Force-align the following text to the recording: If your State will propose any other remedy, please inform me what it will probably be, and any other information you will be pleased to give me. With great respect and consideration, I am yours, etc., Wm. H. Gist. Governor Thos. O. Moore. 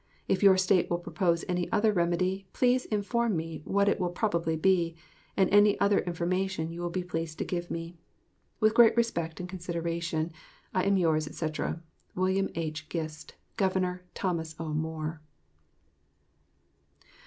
If 0.27 0.41
your 0.41 0.57
State 0.57 0.89
will 0.89 0.97
propose 0.97 1.45
any 1.47 1.71
other 1.71 1.93
remedy, 1.93 2.47
please 2.53 2.85
inform 2.85 3.37
me 3.37 3.61
what 3.65 3.87
it 3.87 3.99
will 3.99 4.09
probably 4.09 4.55
be, 4.55 4.95
and 5.37 5.47
any 5.51 5.79
other 5.79 5.99
information 5.99 6.71
you 6.71 6.81
will 6.81 6.89
be 6.89 7.03
pleased 7.03 7.37
to 7.37 7.45
give 7.45 7.69
me. 7.69 7.99
With 8.59 8.73
great 8.73 8.97
respect 8.97 9.39
and 9.39 9.47
consideration, 9.47 10.31
I 10.73 10.85
am 10.85 10.97
yours, 10.97 11.27
etc., 11.27 11.83
Wm. 12.15 12.49
H. 12.55 12.89
Gist. 12.89 13.35
Governor 13.57 14.01
Thos. 14.15 14.55
O. 14.59 14.69
Moore. 14.73 15.21